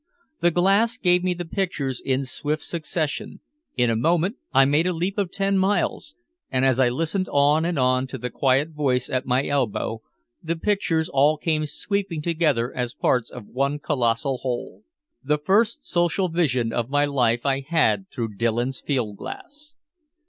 [0.39, 3.39] The glass gave me the pictures in swift succession,
[3.77, 6.15] in a moment I made a leap of ten miles,
[6.49, 10.01] and as I listened on and on to the quiet voice at my elbow,
[10.41, 14.83] the pictures all came sweeping together as parts of one colossal whole.
[15.23, 19.75] The first social vision of my life I had through Dillon's field glass.